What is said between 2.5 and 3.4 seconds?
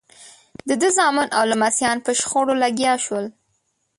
لګیا شول.